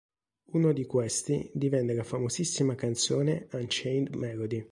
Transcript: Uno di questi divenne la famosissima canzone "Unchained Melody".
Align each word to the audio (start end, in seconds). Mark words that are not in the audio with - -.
Uno 0.53 0.73
di 0.73 0.87
questi 0.87 1.51
divenne 1.53 1.93
la 1.93 2.03
famosissima 2.03 2.73
canzone 2.73 3.47
"Unchained 3.51 4.15
Melody". 4.15 4.59